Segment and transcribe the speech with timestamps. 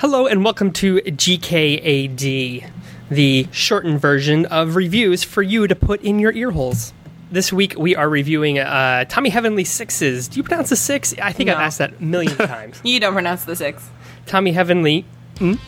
[0.00, 2.70] Hello and welcome to GKAD,
[3.10, 6.94] the shortened version of reviews for you to put in your ear holes.
[7.30, 10.28] This week we are reviewing uh, Tommy Heavenly Sixes.
[10.28, 11.14] Do you pronounce the six?
[11.20, 12.80] I think I've asked that a million times.
[12.82, 13.86] You don't pronounce the six.
[14.24, 15.58] Tommy Heavenly mm,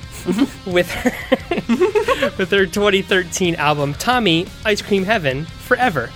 [0.72, 6.08] with her with her 2013 album Tommy Ice Cream Heaven Forever,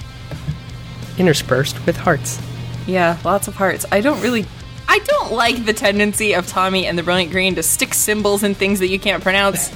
[1.19, 2.41] interspersed with hearts.
[2.87, 3.85] Yeah, lots of hearts.
[3.93, 4.47] I don't really.
[4.89, 8.55] I don't like the tendency of Tommy and the Brilliant Green to stick symbols in
[8.55, 9.71] things that you can't pronounce.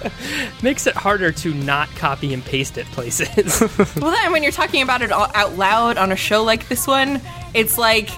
[0.62, 3.60] Makes it harder to not copy and paste it places.
[4.00, 6.86] well, then when you're talking about it all out loud on a show like this
[6.86, 7.20] one,
[7.52, 8.10] it's like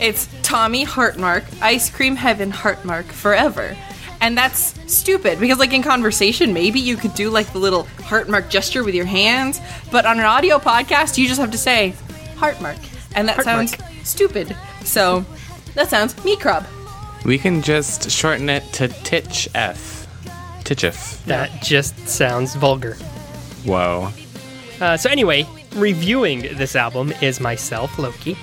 [0.00, 3.76] it's Tommy Heartmark, Ice Cream Heaven Heartmark Forever.
[4.20, 8.50] And that's stupid because, like, in conversation, maybe you could do like the little heartmark
[8.50, 11.94] gesture with your hands, but on an audio podcast, you just have to say
[12.36, 12.78] heartmark,
[13.16, 13.68] and that Heartmark.
[13.68, 14.56] sounds stupid.
[14.84, 15.24] So
[15.74, 16.66] that sounds me crub.
[17.24, 20.06] We can just shorten it to Titch F.
[20.64, 21.24] Titchif.
[21.24, 22.94] that just sounds vulgar.
[23.64, 24.10] Whoa.
[24.80, 28.36] Uh, so anyway, reviewing this album is myself, Loki.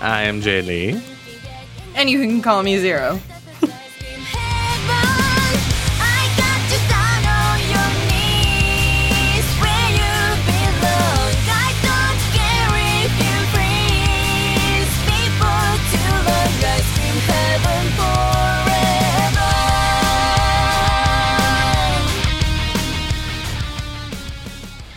[0.00, 1.02] I am Jay Lee.
[1.94, 3.20] And you can call me Zero.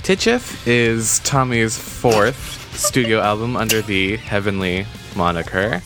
[0.08, 4.86] Titchif is Tommy's fourth studio album under the Heavenly
[5.18, 5.82] moniker.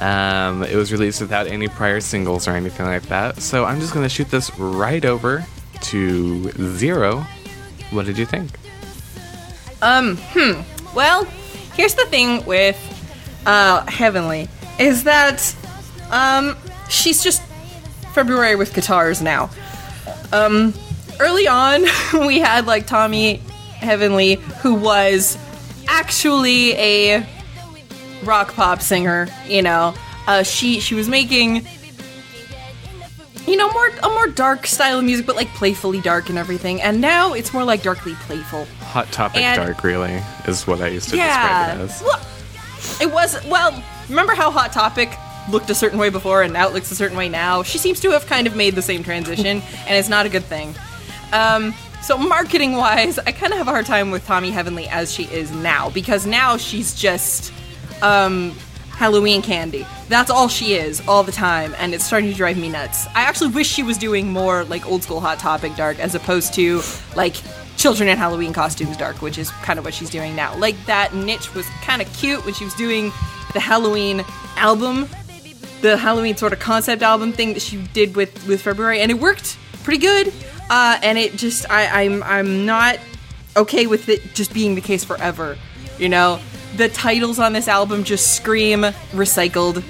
[0.00, 3.40] Um, it was released without any prior singles or anything like that.
[3.40, 5.46] So I'm just going to shoot this right over
[5.82, 7.24] to Zero.
[7.92, 8.50] What did you think?
[9.82, 10.62] Um, hmm.
[10.96, 11.22] Well,
[11.74, 12.76] here's the thing with
[13.46, 14.48] uh, Heavenly
[14.80, 15.54] is that
[16.10, 16.56] um,
[16.88, 17.40] she's just
[18.14, 19.48] February with guitars now.
[20.32, 20.74] Um,
[21.20, 21.82] early on,
[22.26, 23.36] we had like Tommy
[23.76, 25.36] Heavenly, who was
[25.88, 27.26] actually a
[28.24, 29.28] rock pop singer.
[29.46, 29.94] You know,
[30.26, 31.66] uh, she she was making
[33.46, 36.82] you know more a more dark style of music, but like playfully dark and everything.
[36.82, 38.66] And now it's more like darkly playful.
[38.80, 41.76] Hot Topic And- Dark, really, is what I used to Yeah.
[41.76, 42.02] describe it as.
[42.02, 42.20] Well,
[43.00, 43.82] it was well.
[44.08, 45.10] Remember how Hot Topic
[45.50, 47.62] looked a certain way before and now it looks a certain way now?
[47.62, 49.46] She seems to have kind of made the same transition,
[49.86, 50.74] and it's not a good thing.
[51.32, 55.12] Um, so marketing wise, I kind of have a hard time with Tommy Heavenly as
[55.12, 57.52] she is now because now she's just
[58.02, 58.52] um,
[58.90, 59.86] Halloween candy.
[60.08, 63.06] That's all she is all the time, and it's starting to drive me nuts.
[63.08, 66.54] I actually wish she was doing more like old school Hot Topic dark as opposed
[66.54, 66.80] to
[67.14, 67.36] like
[67.76, 70.56] children in Halloween costumes dark, which is kind of what she's doing now.
[70.56, 73.12] Like that niche was kind of cute when she was doing
[73.52, 74.24] the Halloween
[74.56, 75.08] album,
[75.80, 79.18] the Halloween sort of concept album thing that she did with with February, and it
[79.18, 80.32] worked pretty good.
[80.70, 82.98] Uh, and it just I, I'm I'm not
[83.56, 85.56] okay with it just being the case forever.
[85.98, 86.40] You know,
[86.76, 89.82] the titles on this album just scream recycled.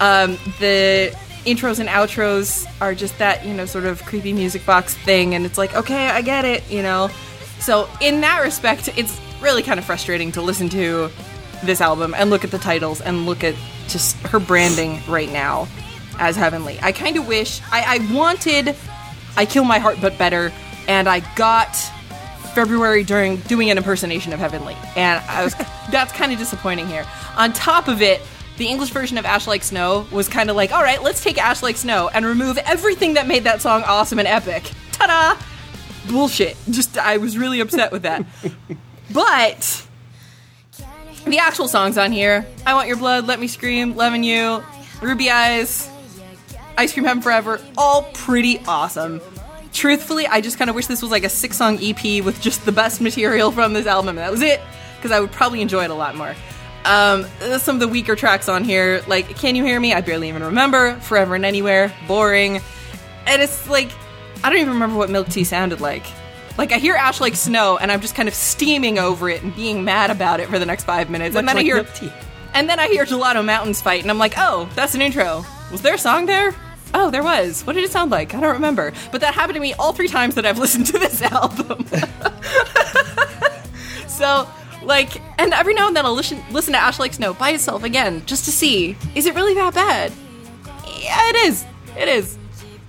[0.00, 4.94] Um, the intros and outros are just that, you know, sort of creepy music box
[4.94, 7.08] thing, and it's like, okay, I get it, you know.
[7.58, 11.10] So, in that respect, it's really kind of frustrating to listen to
[11.64, 13.54] this album and look at the titles and look at
[13.88, 15.68] just her branding right now
[16.18, 16.78] as Heavenly.
[16.82, 18.76] I kind of wish, I, I wanted
[19.36, 20.52] I Kill My Heart But Better,
[20.88, 21.74] and I got
[22.54, 25.54] February during doing an impersonation of Heavenly, and I was
[25.90, 27.06] that's kind of disappointing here.
[27.36, 28.20] On top of it,
[28.58, 31.38] the English version of Ash Like Snow was kind of like, all right, let's take
[31.38, 34.70] Ash Like Snow and remove everything that made that song awesome and epic.
[34.92, 35.40] Ta-da!
[36.10, 36.56] Bullshit.
[36.70, 38.24] Just I was really upset with that.
[39.12, 39.86] but
[41.24, 44.62] the actual songs on here, I Want Your Blood, Let Me Scream, Loving You,
[45.00, 45.88] Ruby Eyes,
[46.78, 49.20] Ice Cream Heaven Forever, all pretty awesome.
[49.72, 52.64] Truthfully, I just kind of wish this was like a six song EP with just
[52.64, 54.60] the best material from this album, and that was it,
[54.96, 56.34] because I would probably enjoy it a lot more.
[56.84, 57.26] Um,
[57.58, 59.92] some of the weaker tracks on here, like Can You Hear Me?
[59.94, 60.94] I barely even remember.
[61.00, 62.60] Forever and Anywhere, boring.
[63.26, 63.88] And it's like,
[64.42, 66.04] I don't even remember what Milk Tea sounded like.
[66.58, 69.54] Like, I hear Ash Like Snow, and I'm just kind of steaming over it and
[69.54, 71.36] being mad about it for the next five minutes.
[71.36, 71.76] and Much then I hear.
[71.76, 72.12] Milk Tea.
[72.52, 75.46] And then I hear Gelato Mountains fight, and I'm like, oh, that's an intro.
[75.72, 76.54] Was there a song there?
[76.94, 77.62] Oh, there was.
[77.62, 78.34] What did it sound like?
[78.34, 78.92] I don't remember.
[79.10, 81.86] But that happened to me all three times that I've listened to this album.
[84.06, 84.46] so,
[84.82, 87.84] like, and every now and then I'll listen, listen to Ash Like Snow by itself
[87.84, 90.12] again, just to see, is it really that bad?
[91.00, 91.64] Yeah, it is.
[91.96, 92.36] It is.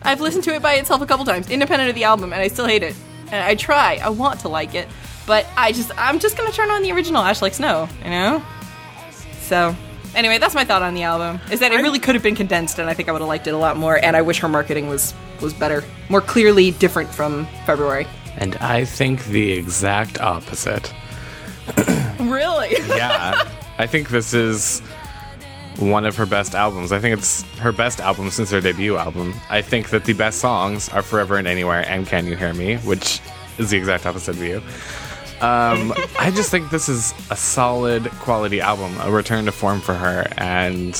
[0.02, 2.50] I've listened to it by itself a couple times, independent of the album, and I
[2.50, 2.96] still hate it.
[3.28, 4.02] And I try.
[4.04, 4.90] I want to like it,
[5.26, 8.44] but I just, I'm just gonna turn on the original Ash Like Snow, you know?
[9.42, 9.74] So,
[10.16, 11.40] Anyway, that's my thought on the album.
[11.52, 13.48] Is that it really could have been condensed, and I think I would have liked
[13.48, 14.04] it a lot more.
[14.04, 18.08] And I wish her marketing was was better, more clearly different from February.
[18.38, 20.94] And I think the exact opposite.
[22.20, 22.78] Really?
[22.88, 23.34] Yeah.
[23.78, 24.80] I think this is
[25.78, 26.92] one of her best albums.
[26.92, 29.34] I think it's her best album since her debut album.
[29.50, 32.78] I think that the best songs are Forever and Anywhere and Can You Hear Me,
[32.78, 33.20] which
[33.58, 34.62] is the exact opposite of you.
[35.44, 39.94] Um, I just think this is a solid quality album, a return to form for
[39.94, 40.26] her.
[40.38, 40.98] And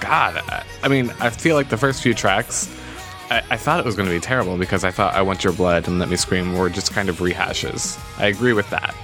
[0.00, 0.40] God,
[0.82, 2.68] I- mean, I feel like the first few tracks,
[3.30, 5.54] I, I thought it was going to be terrible because I thought I Want Your
[5.54, 7.98] Blood and Let Me Scream were just kind of rehashes.
[8.20, 8.94] I agree with that.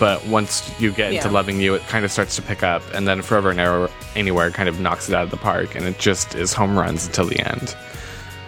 [0.00, 3.06] But once you get into Loving You, it kind of starts to pick up, and
[3.08, 5.98] then Forever and Ever- Anywhere kind of knocks it out of the park, and it
[5.98, 7.74] just is home runs until the end.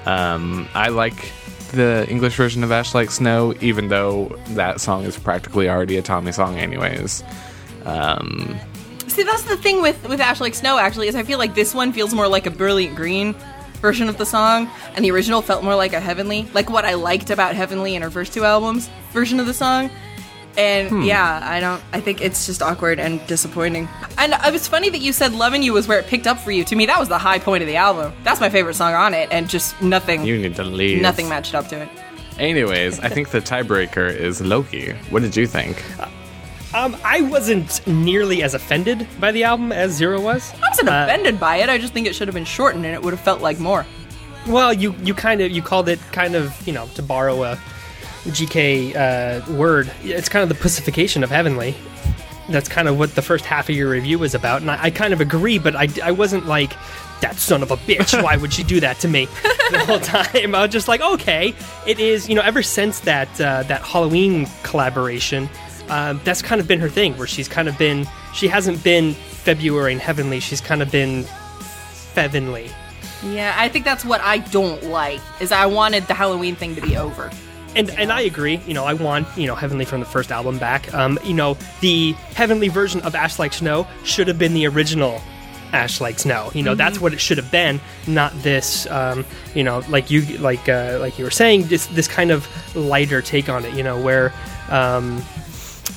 [0.06, 1.32] Um, I like
[1.72, 6.02] the English version of Ash Like Snow, even though that song is practically already a
[6.02, 7.22] Tommy song, anyways.
[7.84, 8.58] Um,
[9.08, 10.78] See, that's the thing with with Ash Like Snow.
[10.78, 13.34] Actually, is I feel like this one feels more like a Brilliant Green
[13.80, 16.94] version of the song, and the original felt more like a Heavenly, like what I
[16.94, 19.90] liked about Heavenly in her first two albums version of the song.
[20.58, 21.82] And yeah, I don't.
[21.92, 23.88] I think it's just awkward and disappointing.
[24.18, 26.50] And it was funny that you said "Loving You" was where it picked up for
[26.50, 26.64] you.
[26.64, 28.12] To me, that was the high point of the album.
[28.24, 31.02] That's my favorite song on it, and just nothing, you need to leave.
[31.02, 31.88] nothing matched up to it.
[32.38, 34.92] Anyways, I think the tiebreaker is Loki.
[35.10, 35.82] What did you think?
[36.74, 40.52] Um, I wasn't nearly as offended by the album as Zero was.
[40.54, 41.70] I wasn't Uh, offended by it.
[41.70, 43.86] I just think it should have been shortened, and it would have felt like more.
[44.46, 47.58] Well, you you kind of you called it kind of you know to borrow a
[48.30, 49.90] GK uh, word.
[50.02, 51.74] It's kind of the pussification of Heavenly.
[52.48, 54.90] That's kind of what the first half of your review was about, and I, I
[54.90, 55.58] kind of agree.
[55.58, 56.72] But I, I wasn't like
[57.20, 58.22] that son of a bitch.
[58.22, 59.26] Why would she do that to me
[59.70, 60.54] the whole time?
[60.54, 61.54] I was just like, okay,
[61.86, 62.28] it is.
[62.28, 65.48] You know, ever since that uh, that Halloween collaboration,
[65.88, 68.06] um, that's kind of been her thing, where she's kind of been.
[68.34, 70.40] She hasn't been February and Heavenly.
[70.40, 71.24] She's kind of been
[72.14, 72.70] Feavenly.
[73.24, 75.20] Yeah, I think that's what I don't like.
[75.40, 77.30] Is I wanted the Halloween thing to be over.
[77.76, 78.60] And and I agree.
[78.66, 80.92] You know, I want you know Heavenly from the first album back.
[80.94, 85.20] Um, you know, the Heavenly version of Ash Like Snow should have been the original
[85.72, 86.50] Ash Like Snow.
[86.54, 88.86] You know, that's what it should have been, not this.
[88.90, 89.24] Um,
[89.54, 93.22] you know, like you like uh, like you were saying, this this kind of lighter
[93.22, 93.74] take on it.
[93.74, 94.32] You know, where
[94.70, 95.20] um,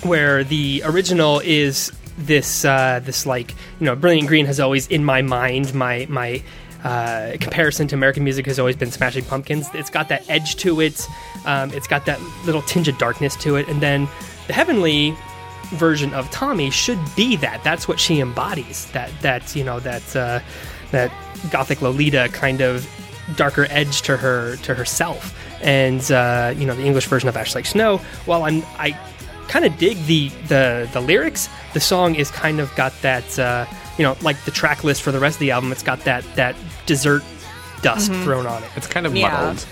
[0.03, 5.03] where the original is this uh, this like you know Brilliant Green has always in
[5.03, 6.43] my mind my my
[6.83, 9.69] uh, comparison to American music has always been Smashing Pumpkins.
[9.73, 11.07] It's got that edge to it.
[11.45, 14.07] Um, it's got that little tinge of darkness to it, and then
[14.47, 15.15] the Heavenly
[15.71, 17.63] version of Tommy should be that.
[17.63, 18.89] That's what she embodies.
[18.91, 20.39] That that you know that uh,
[20.91, 21.11] that
[21.51, 22.87] gothic Lolita kind of
[23.35, 25.35] darker edge to her to herself.
[25.61, 27.97] And uh, you know the English version of Ash Like Snow.
[28.25, 28.97] While I'm I
[29.47, 33.65] kind of dig the, the the lyrics, the song is kind of got that uh,
[33.99, 35.71] you know like the track list for the rest of the album.
[35.71, 36.55] It's got that that
[36.87, 37.21] dessert
[37.83, 38.69] dust thrown on it.
[38.75, 39.29] It's kind of Yeah.
[39.29, 39.65] muddled.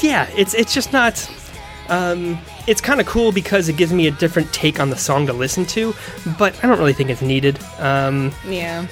[0.00, 1.28] Yeah, it's it's just not.
[1.88, 5.26] Um, it's kind of cool because it gives me a different take on the song
[5.26, 5.92] to listen to,
[6.38, 7.58] but I don't really think it's needed.
[7.80, 8.86] Um, Yeah.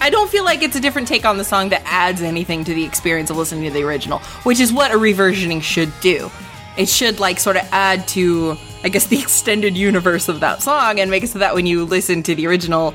[0.00, 2.74] I don't feel like it's a different take on the song that adds anything to
[2.74, 6.30] the experience of listening to the original, which is what a reversioning should do.
[6.78, 10.98] It should like sort of add to, I guess, the extended universe of that song
[10.98, 12.94] and make it so that when you listen to the original,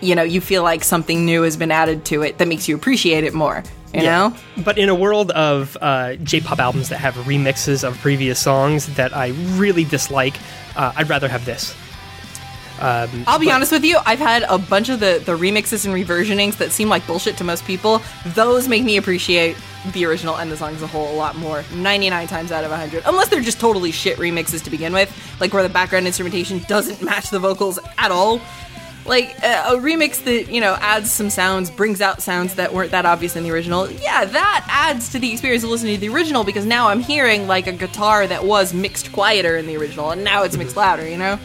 [0.00, 2.76] you know, you feel like something new has been added to it that makes you
[2.76, 3.62] appreciate it more.
[3.92, 4.34] You know?
[4.64, 9.14] But in a world of uh, J-pop albums that have remixes of previous songs that
[9.14, 10.34] I really dislike,
[10.76, 11.74] uh, I'd rather have this.
[13.26, 16.56] I'll be honest with you, I've had a bunch of the, the remixes and reversionings
[16.58, 18.00] that seem like bullshit to most people.
[18.26, 19.56] Those make me appreciate
[19.92, 21.64] the original and the song as a whole a lot more.
[21.74, 23.02] 99 times out of 100.
[23.06, 27.02] Unless they're just totally shit remixes to begin with, like where the background instrumentation doesn't
[27.02, 28.40] match the vocals at all.
[29.06, 32.90] Like uh, a remix that, you know, adds some sounds, brings out sounds that weren't
[32.90, 33.90] that obvious in the original.
[33.90, 37.46] Yeah, that adds to the experience of listening to the original because now I'm hearing
[37.46, 41.08] like a guitar that was mixed quieter in the original and now it's mixed louder,
[41.08, 41.38] you know?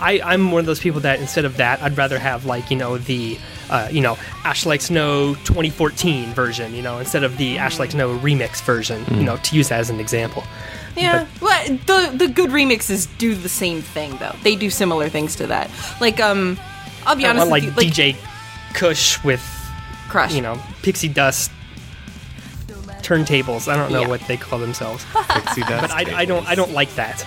[0.00, 2.76] I, I'm one of those people that instead of that, I'd rather have like you
[2.76, 3.38] know the
[3.70, 7.90] uh, you know Ash Like Snow 2014 version, you know, instead of the Ash Like
[7.92, 10.42] Snow remix version, you know, to use that as an example.
[10.96, 14.34] Yeah, well, the the good remixes do the same thing though.
[14.42, 15.70] They do similar things to that.
[16.00, 16.58] Like, um,
[17.06, 18.16] I'll be I honest want with you, like DJ
[18.74, 19.40] Kush with
[20.08, 20.34] Crush.
[20.34, 21.50] you know pixie dust
[23.02, 23.68] turntables.
[23.68, 24.08] I don't know Yeah.
[24.08, 25.82] what they call themselves, Pixie dust.
[25.82, 27.24] but I, I don't I don't like that.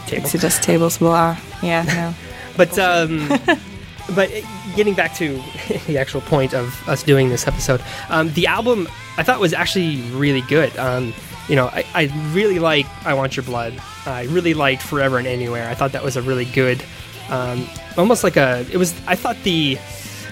[0.00, 0.28] Table.
[0.28, 1.36] just tables, blah.
[1.62, 2.14] Yeah, no.
[2.56, 3.28] But um,
[4.14, 4.30] but
[4.76, 5.42] getting back to
[5.88, 8.86] the actual point of us doing this episode, um, the album
[9.16, 10.76] I thought was actually really good.
[10.78, 11.12] Um,
[11.48, 13.74] you know, I, I really like "I Want Your Blood."
[14.06, 16.80] I really liked "Forever and Anywhere." I thought that was a really good
[17.28, 18.64] um, almost like a.
[18.72, 19.78] It was I thought the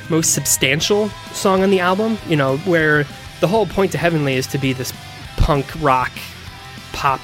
[0.09, 2.19] most substantial song on the album.
[2.29, 3.05] You know, where
[3.41, 4.93] the whole point to Heavenly is to be this
[5.39, 6.13] punk rock
[6.93, 7.21] pop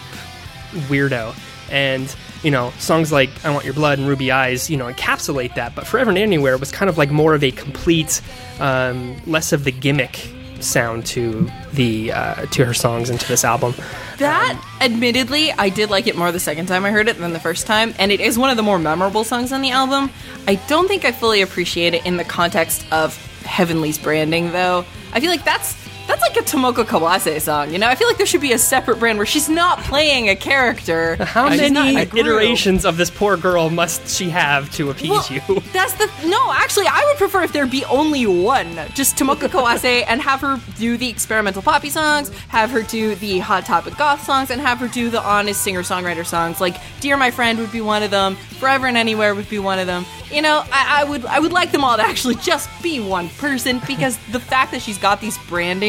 [0.88, 1.34] weirdo
[1.70, 5.54] and you know songs like i want your blood and ruby eyes you know encapsulate
[5.54, 8.20] that but forever and anywhere was kind of like more of a complete
[8.60, 10.28] um, less of the gimmick
[10.60, 13.72] sound to the uh, to her songs and to this album
[14.18, 17.38] That, admittedly, I did like it more the second time I heard it than the
[17.38, 20.10] first time, and it is one of the more memorable songs on the album.
[20.48, 24.84] I don't think I fully appreciate it in the context of Heavenly's branding, though.
[25.12, 25.76] I feel like that's
[26.08, 27.86] that's like a Tomoko Kawase song, you know?
[27.86, 31.16] I feel like there should be a separate brand where she's not playing a character.
[31.24, 32.24] how she's not in many a group.
[32.26, 36.52] iterations of this poor girl must she have to appease Well, you That's the no.
[36.52, 40.58] Actually, I would prefer if there be only one, just Tomoko Kawase, and have her
[40.78, 44.78] do the experimental poppy songs, have her do the hot topic goth songs, and have
[44.78, 46.60] her do the honest singer songwriter songs.
[46.60, 48.36] Like "Dear My Friend" would be one of them.
[48.36, 50.06] "Forever and Anywhere" would be one of them.
[50.32, 53.28] You know, I, I would I would like them all to actually just be one
[53.30, 55.38] person because the fact that she's got these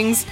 [0.10, 0.26] brandings.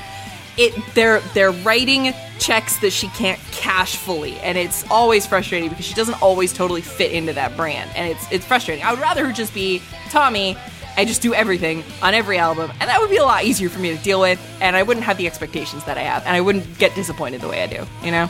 [0.57, 5.86] It they're they're writing checks that she can't cash fully, and it's always frustrating because
[5.86, 8.84] she doesn't always totally fit into that brand, and it's it's frustrating.
[8.84, 10.57] I would rather her just be Tommy
[10.98, 13.77] and just do everything on every album, and that would be a lot easier for
[13.77, 16.41] me to deal with, and I wouldn't have the expectations that I have, and I
[16.41, 17.86] wouldn't get disappointed the way I do.
[18.03, 18.29] You know?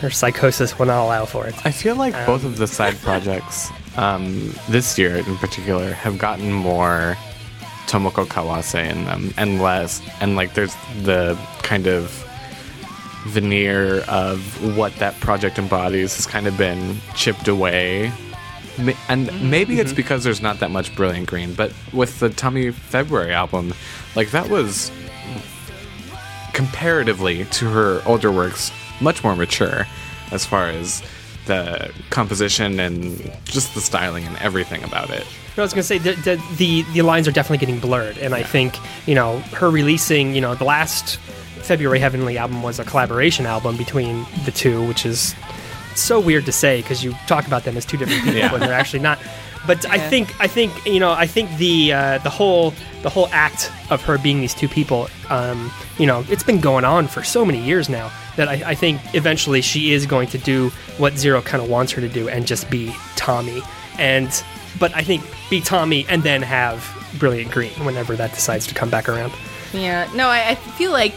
[0.00, 3.70] her psychosis will not allow for it I feel like both of the side projects
[3.98, 7.18] um, this year in particular have gotten more
[7.90, 12.24] Tomoko Kawase in them and less and like there's the kind of
[13.26, 14.40] veneer of
[14.76, 18.12] what that project embodies has kind of been chipped away.
[18.78, 19.50] And mm-hmm.
[19.50, 19.96] maybe it's mm-hmm.
[19.96, 23.74] because there's not that much brilliant green but with the Tommy February album
[24.14, 24.90] like that was
[26.52, 28.70] comparatively to her older works,
[29.00, 29.86] much more mature
[30.30, 31.02] as far as
[31.46, 35.26] the composition and just the styling and everything about it.
[35.56, 38.34] I was going to say the, the the the lines are definitely getting blurred, and
[38.34, 38.76] I think
[39.06, 41.18] you know her releasing you know the last
[41.62, 45.34] February Heavenly album was a collaboration album between the two, which is
[45.94, 48.52] so weird to say because you talk about them as two different people Yeah.
[48.52, 49.18] when they're actually not.
[49.66, 53.28] But I think I think you know I think the uh, the whole the whole
[53.30, 57.22] act of her being these two people, um, you know, it's been going on for
[57.22, 61.16] so many years now that I, I think eventually she is going to do what
[61.18, 63.62] Zero kind of wants her to do and just be Tommy.
[63.98, 64.28] And
[64.78, 66.84] but I think be Tommy and then have
[67.18, 69.32] Brilliant Green whenever that decides to come back around.
[69.72, 71.14] Yeah, no, I, I feel like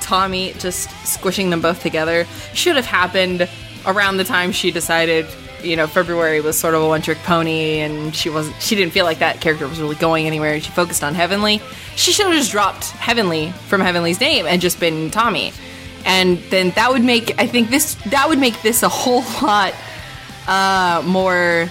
[0.00, 3.48] Tommy just squishing them both together should have happened
[3.86, 5.26] around the time she decided,
[5.62, 8.92] you know, February was sort of a one trick pony and she wasn't she didn't
[8.92, 11.60] feel like that character was really going anywhere she focused on Heavenly.
[11.96, 15.52] She should have just dropped Heavenly from Heavenly's name and just been Tommy.
[16.04, 19.74] And then that would make I think this that would make this a whole lot
[20.46, 21.68] uh more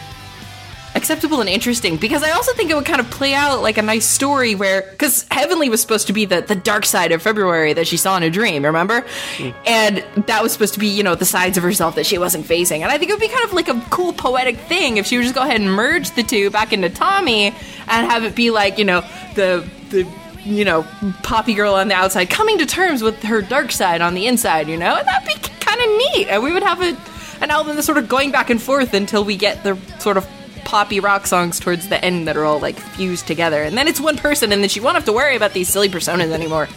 [0.98, 3.82] acceptable and interesting because I also think it would kind of play out like a
[3.82, 7.74] nice story where because Heavenly was supposed to be the the dark side of February
[7.74, 9.06] that she saw in a dream, remember?
[9.38, 9.52] Hmm.
[9.66, 12.46] And that was supposed to be you know the sides of herself that she wasn't
[12.46, 15.06] facing, and I think it would be kind of like a cool poetic thing if
[15.06, 18.36] she would just go ahead and merge the two back into Tommy and have it
[18.36, 19.02] be like you know
[19.36, 20.08] the the
[20.44, 20.86] you know
[21.24, 24.68] poppy girl on the outside coming to terms with her dark side on the inside,
[24.68, 26.98] you know, and that'd be kind of neat, and we would have a
[27.40, 30.28] an album that's sort of going back and forth until we get the sort of
[30.68, 34.00] poppy rock songs towards the end that are all like fused together and then it's
[34.02, 36.68] one person and then she won't have to worry about these silly personas anymore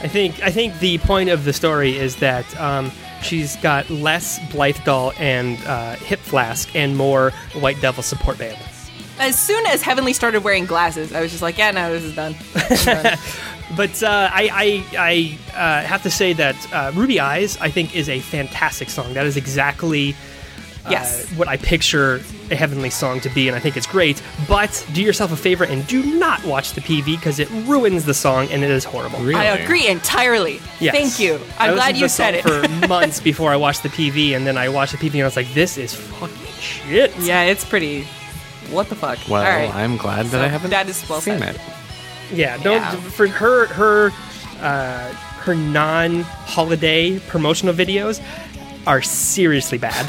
[0.00, 2.90] I think I think the point of the story is that um,
[3.22, 7.30] she's got less Blythe Doll and uh, Hip Flask and more
[7.60, 8.58] White Devil support band.
[9.18, 12.14] as soon as heavenly started wearing glasses i was just like yeah no this is
[12.14, 13.18] done, This is done.
[13.74, 17.96] But uh, I, I, I uh, have to say that uh, Ruby Eyes, I think,
[17.96, 19.14] is a fantastic song.
[19.14, 20.14] That is exactly
[20.84, 21.26] uh, Yes.
[21.38, 22.20] what I picture
[22.52, 24.22] a heavenly song to be, and I think it's great.
[24.46, 28.14] But do yourself a favor and do not watch the PV because it ruins the
[28.14, 29.18] song and it is horrible.
[29.20, 29.34] Really?
[29.40, 30.94] i agree entirely Yes.
[30.94, 33.88] thank you I i'm glad you the said it for months before I watched the
[33.88, 37.12] PV, and then I watched the PV and I was like, "This is fucking shit."
[37.18, 38.04] yeah it's pretty
[38.70, 41.20] what the fuck Well, all right I'm glad that So I haven't that is well
[41.20, 41.56] seen said.
[41.56, 41.60] it.
[42.32, 42.94] Yeah, don't Yeah.
[43.16, 44.10] for her her
[44.60, 45.08] uh,
[45.44, 48.22] her non-holiday promotional videos
[48.86, 50.06] are seriously bad.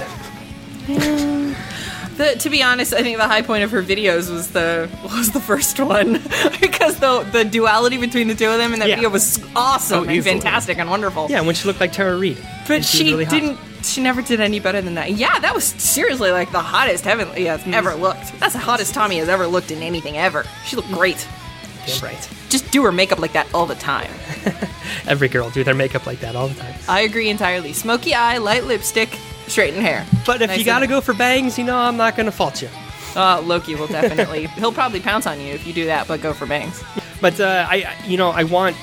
[2.17, 5.31] The, to be honest, I think the high point of her videos was the was
[5.31, 6.13] the first one
[6.61, 8.95] because the the duality between the two of them in that Yeah.
[8.95, 11.27] video was awesome Oh, and fantastic and wonderful.
[11.29, 13.57] Yeah, when she looked like Tara Reid, but And she really didn't.
[13.83, 15.11] She never did any better than that.
[15.11, 17.73] Yeah, that was seriously like the hottest Heavenly has Mm.
[17.73, 18.39] ever looked.
[18.39, 20.45] That's the hottest Tommy has ever looked in anything ever.
[20.67, 21.27] She looked great.
[22.01, 22.29] Right.
[22.49, 24.09] Just do her makeup like that all the time.
[25.07, 26.73] Every girl do their makeup like that all the time.
[26.87, 27.73] I agree entirely.
[27.73, 30.05] Smoky eye, light lipstick, straightened hair.
[30.25, 32.61] But if Nice you gotta and- go for bangs, you know I'm not gonna fault
[32.61, 32.69] you.
[33.15, 34.47] Uh, Loki will definitely.
[34.57, 36.83] he'll probably pounce on you if you do that, but go for bangs.
[37.21, 38.75] But uh, I, you know, I want,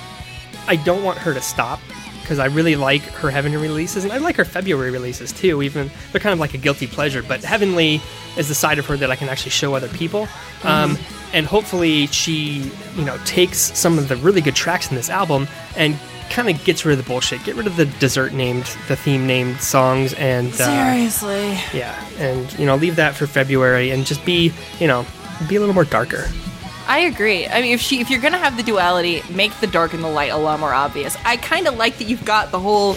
[0.68, 1.80] I don't want her to stop
[2.22, 5.62] because I really like her Heavenly releases, and I like her February releases too.
[5.62, 8.00] Even they're kind of like a guilty pleasure, but Heavenly
[8.38, 10.28] is the side of her that I can actually show other people.
[10.62, 10.96] Um,
[11.32, 15.48] and hopefully, she, you know, takes some of the really good tracks in this album
[15.76, 15.98] and
[16.30, 19.26] kind of gets rid of the bullshit, get rid of the dessert named, the theme
[19.26, 21.58] named songs, and uh, Seriously.
[21.78, 25.04] yeah, and you know, leave that for February and just be, you know,
[25.48, 26.26] be a little more darker.
[26.86, 27.46] I agree.
[27.46, 30.08] I mean, if she, if you're gonna have the duality, make the dark and the
[30.08, 31.16] light a lot more obvious.
[31.24, 32.96] I kind of like that you've got the whole.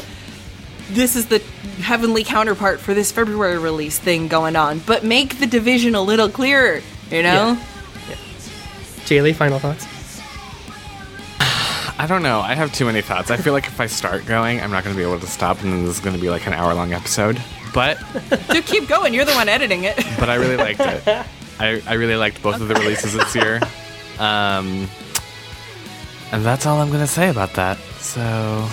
[0.90, 1.40] This is the
[1.80, 6.30] heavenly counterpart for this February release thing going on, but make the division a little
[6.30, 6.82] clearer.
[7.10, 7.58] You know.
[9.06, 9.86] Jaylee, final thoughts?
[12.04, 12.42] I don't know.
[12.42, 13.32] I have too many thoughts.
[13.32, 15.62] I feel like if I start going, I'm not going to be able to stop,
[15.62, 17.42] and then this is going to be like an hour long episode.
[17.74, 17.98] But
[18.52, 19.14] Dude, keep going.
[19.14, 19.96] You're the one editing it.
[20.20, 21.08] but I really liked it.
[21.60, 23.62] I, I really liked both of the releases this year.
[24.20, 24.90] Um,
[26.34, 27.78] and that's all I'm going to say about that.
[28.02, 28.68] So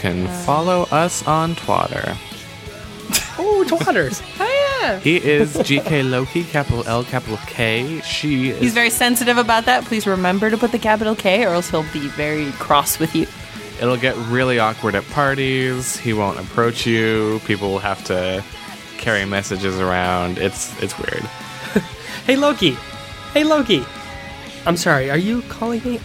[0.00, 2.16] can follow us on Twitter.
[3.38, 4.22] Oh, Twatters.
[4.40, 4.98] oh yeah.
[5.00, 8.00] He is GK Loki, capital L, capital K.
[8.00, 9.84] She is He's very sensitive about that.
[9.84, 13.26] Please remember to put the capital K, or else he'll be very cross with you.
[13.80, 15.96] It'll get really awkward at parties.
[15.96, 17.40] He won't approach you.
[17.44, 18.42] People will have to
[18.98, 20.38] carry messages around.
[20.38, 21.24] It's it's weird.
[22.26, 22.72] Hey Loki.
[23.32, 23.84] Hey Loki.
[24.66, 25.10] I'm sorry.
[25.10, 26.00] Are you calling me?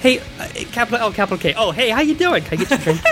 [0.00, 1.54] Hey, uh, capital L, capital K.
[1.56, 2.42] Oh, hey, how you doing?
[2.42, 3.00] Can I get you a drink?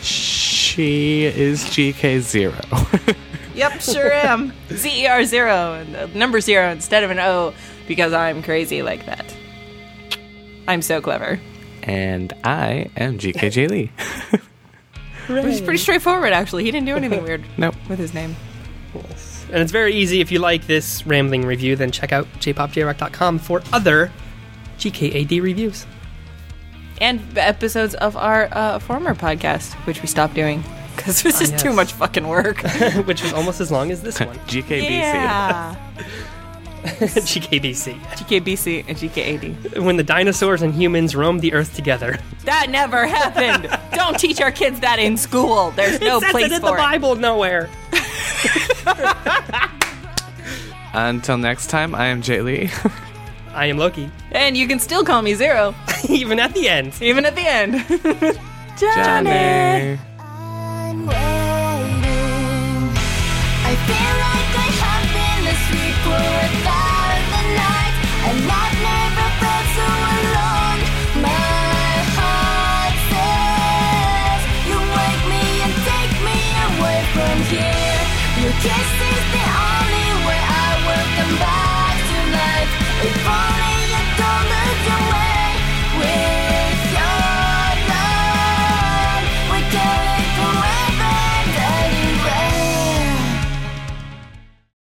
[0.00, 2.54] She is GK zero.
[3.56, 4.52] Yep, sure am.
[4.70, 7.52] Z E R zero and the number zero instead of an O
[7.88, 9.34] because I'm crazy like that.
[10.68, 11.40] I'm so clever.
[11.82, 13.90] and I am GK J Lee.
[15.26, 16.62] Which is pretty straightforward, actually.
[16.62, 17.74] He didn't do anything weird Nope.
[17.88, 18.36] with his name.
[18.94, 20.20] and it's very easy.
[20.20, 24.12] If you like this rambling review, then check out jpopjrock.com for other
[24.78, 25.84] GKAD reviews.
[27.00, 30.64] And episodes of our uh, former podcast, which we stopped doing
[30.98, 31.62] because this is yes.
[31.62, 32.62] too much fucking work.
[33.06, 34.36] which was almost as long as this one.
[34.46, 34.90] GKBC.
[34.90, 35.76] yeah.
[36.84, 37.94] GKBC.
[38.00, 39.82] GKBC and GKAD.
[39.82, 42.18] When the dinosaurs and humans roamed the earth together.
[42.44, 43.68] That never happened.
[43.92, 45.70] Don't teach our kids that in school.
[45.72, 46.78] There's no it says place it in for the it.
[46.78, 47.68] Bible nowhere.
[50.94, 52.70] Until next time, I am J Lee.
[53.52, 54.10] I am Loki.
[54.32, 55.74] And you can still call me Zero,
[56.08, 56.92] Even at the end.
[57.02, 57.74] even at the end.
[58.78, 59.98] Johnny.
[60.18, 61.28] I'm waiting.